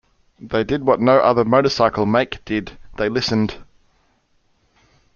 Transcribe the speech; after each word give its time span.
They 0.39 0.63
did 0.63 0.83
what 0.83 0.99
no 0.99 1.19
other 1.19 1.45
motorcycle 1.45 2.07
make 2.07 2.43
did-they 2.45 3.07
listened. 3.07 3.57